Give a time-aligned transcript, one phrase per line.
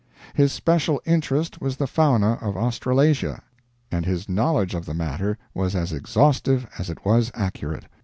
[0.33, 3.43] His special interest was the fauna of Australasia,
[3.91, 7.85] and his knowledge of the matter was as exhaustive as it was accurate.